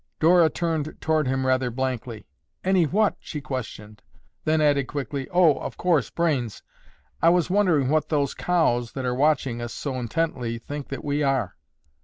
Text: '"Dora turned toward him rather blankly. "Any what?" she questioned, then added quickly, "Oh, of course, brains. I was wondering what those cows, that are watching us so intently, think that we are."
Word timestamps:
'"Dora 0.19 0.49
turned 0.49 0.97
toward 0.99 1.27
him 1.27 1.45
rather 1.45 1.69
blankly. 1.69 2.25
"Any 2.63 2.85
what?" 2.85 3.17
she 3.19 3.39
questioned, 3.39 4.01
then 4.45 4.59
added 4.59 4.87
quickly, 4.87 5.29
"Oh, 5.29 5.59
of 5.59 5.77
course, 5.77 6.09
brains. 6.09 6.63
I 7.21 7.29
was 7.29 7.51
wondering 7.51 7.87
what 7.87 8.09
those 8.09 8.33
cows, 8.33 8.93
that 8.93 9.05
are 9.05 9.13
watching 9.13 9.61
us 9.61 9.73
so 9.75 9.93
intently, 9.99 10.57
think 10.57 10.87
that 10.89 11.05
we 11.05 11.21
are." 11.21 11.55